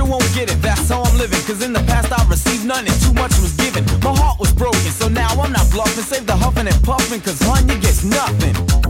[0.00, 1.40] sure won't get it, that's how I'm living.
[1.46, 3.84] Cause in the past I received none and too much was given.
[4.02, 6.04] My heart was broken, so now I'm not bluffing.
[6.04, 8.89] Save the huffing and puffing, cause hun, you get nothing.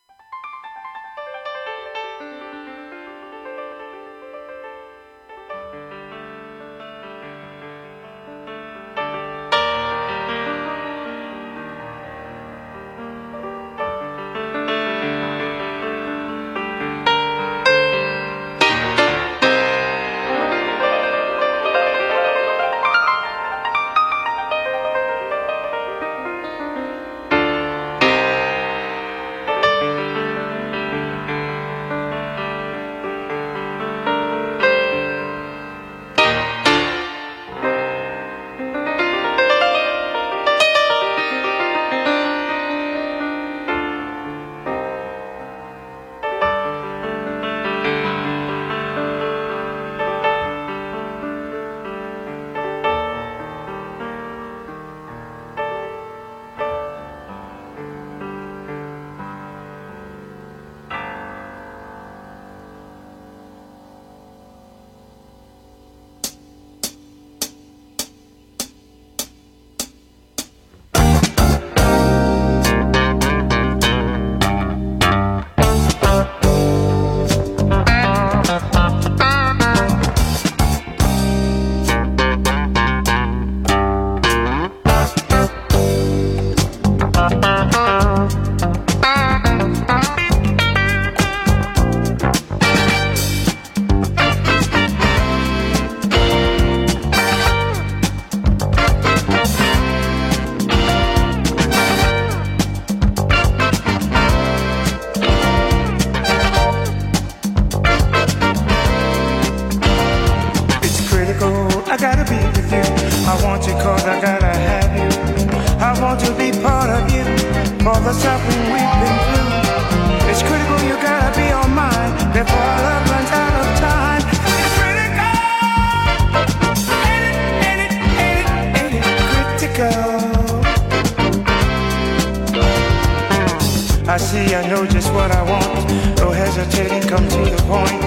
[134.33, 135.89] I know just what I want.
[136.17, 138.01] No hesitating, come to the point.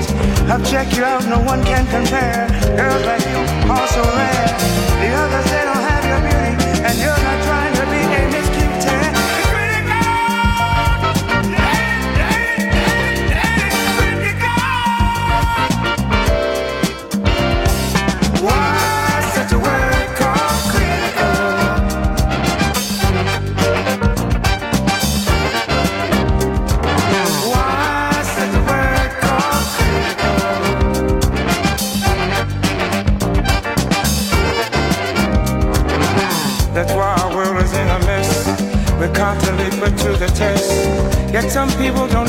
[0.51, 2.49] I'll check you out, no one can compare.
[2.77, 3.37] Girls like you
[3.68, 4.49] are so rare.
[5.05, 7.24] The others, they don't have your beauty, and you're
[41.35, 42.24] Yet some people don't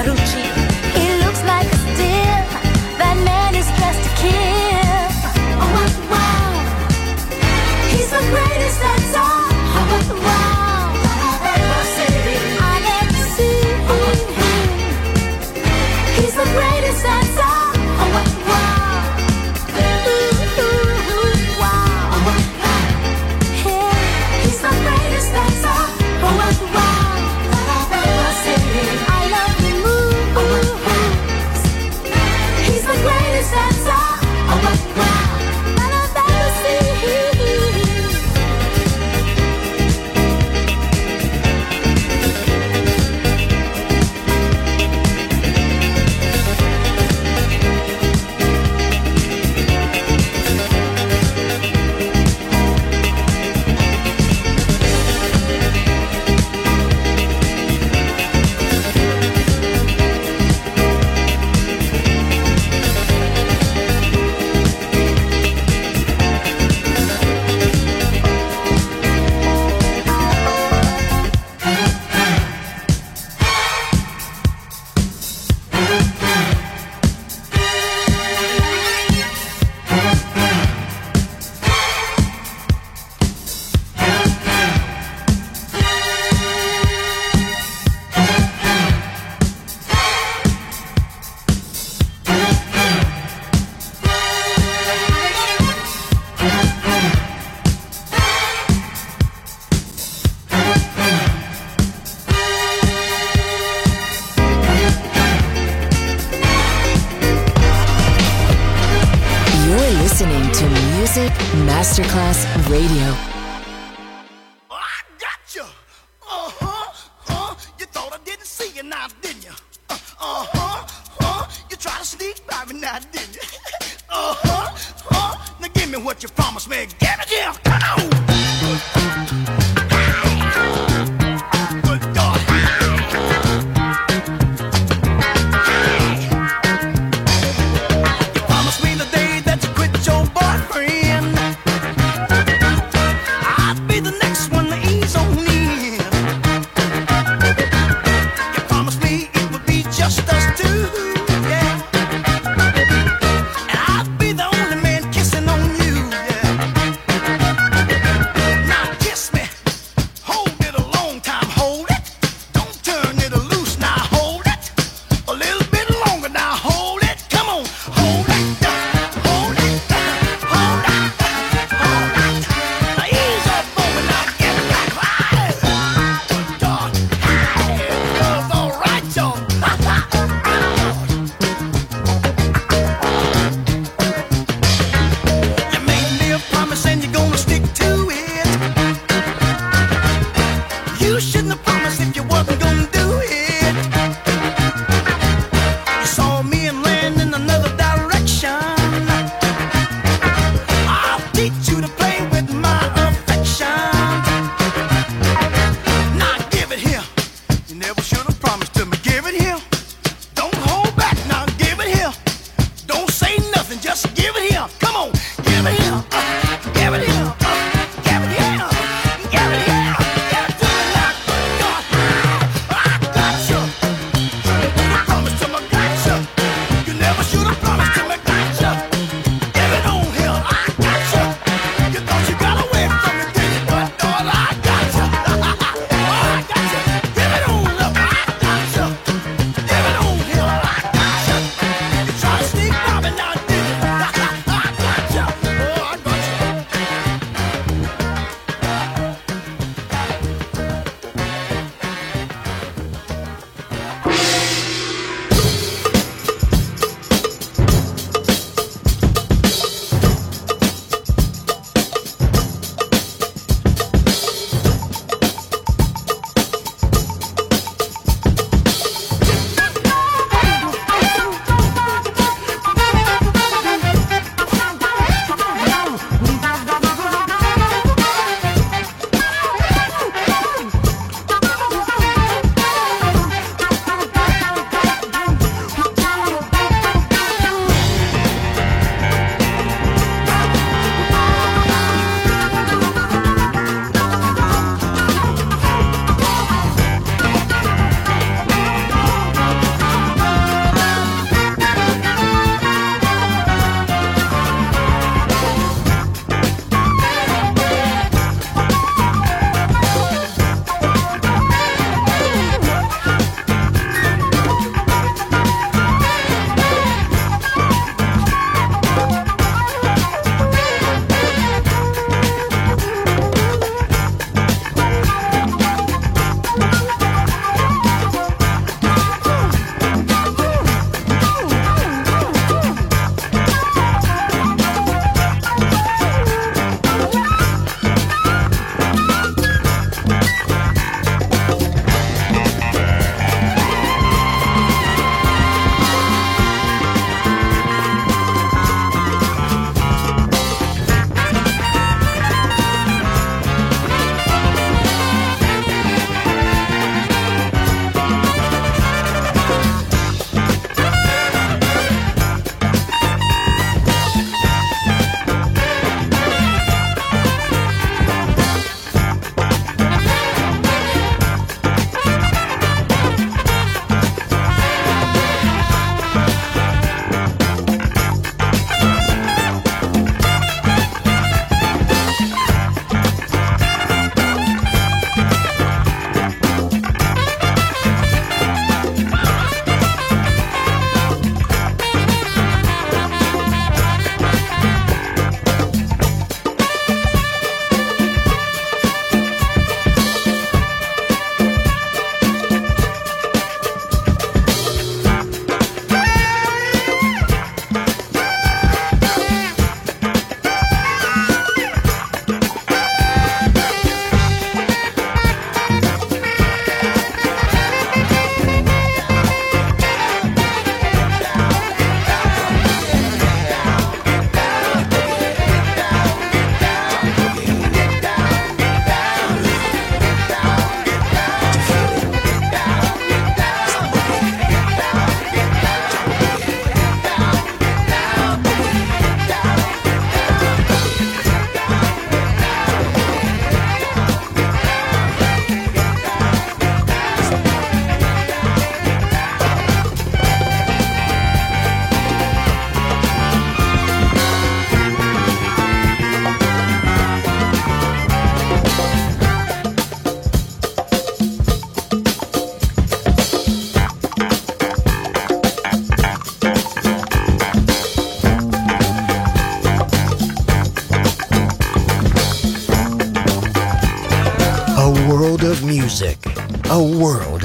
[0.00, 0.57] quero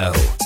[0.00, 0.39] Now,